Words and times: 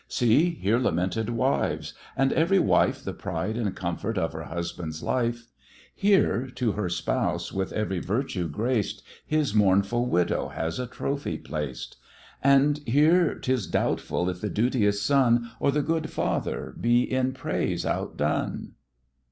See! 0.07 0.49
here 0.55 0.79
lamented 0.79 1.29
wives, 1.29 1.93
and 2.17 2.33
every 2.33 2.57
wife 2.57 3.03
The 3.03 3.13
pride 3.13 3.55
and 3.55 3.75
comfort 3.75 4.17
of 4.17 4.33
her 4.33 4.45
husband's 4.45 5.03
life; 5.03 5.45
Here, 5.93 6.47
to 6.55 6.71
her 6.71 6.89
spouse, 6.89 7.53
with 7.53 7.71
every 7.71 7.99
virtue 7.99 8.47
graced, 8.49 9.03
His 9.27 9.53
mournful 9.53 10.07
widow 10.07 10.47
has 10.47 10.79
a 10.79 10.87
trophy 10.87 11.37
placed; 11.37 11.97
And 12.43 12.79
here 12.87 13.35
'tis 13.35 13.67
doubtful 13.67 14.27
if 14.27 14.41
the 14.41 14.49
duteous 14.49 15.03
son, 15.03 15.51
Or 15.59 15.69
the 15.69 15.83
good 15.83 16.09
father, 16.09 16.73
be 16.81 17.03
in 17.03 17.33
praise 17.33 17.85
outdone. 17.85 18.71